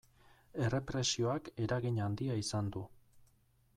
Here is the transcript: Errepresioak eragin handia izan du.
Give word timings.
Errepresioak 0.67 1.51
eragin 1.67 2.01
handia 2.07 2.39
izan 2.45 2.73
du. 2.77 2.83